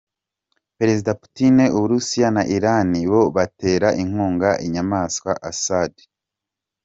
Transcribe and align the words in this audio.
Perezida 0.77 1.11
Putin, 1.21 1.57
u 1.75 1.77
Burusiya 1.81 2.27
na 2.37 2.43
Iran 2.57 2.85
ni 2.93 3.03
bo 3.11 3.21
batera 3.35 3.87
inkunga 4.03 4.49
inyamaswa 4.65 5.31
Assad. 5.49 5.93